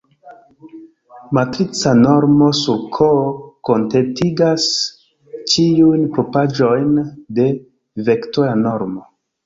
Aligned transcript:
Matrica 1.35 1.91
normo 2.05 2.47
sur 2.61 2.81
"K" 2.97 3.11
kontentigas 3.71 4.67
ĉiujn 5.55 6.11
propraĵojn 6.19 6.93
de 7.41 7.51
vektora 8.11 8.61
normo. 8.69 9.11